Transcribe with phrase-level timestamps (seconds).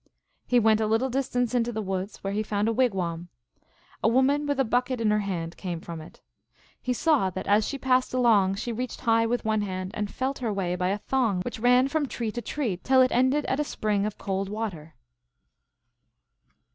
[0.47, 3.27] He went a little distance into the woods, where he found a wigwam.
[4.03, 6.21] A woman with a bucket in her hand came from it.
[6.81, 10.39] He Saw that as she passed along she reached high with one hand, and felt
[10.39, 13.59] her way by a thong which ran from tree to tree till it ended at
[13.59, 14.95] a spring of cold water.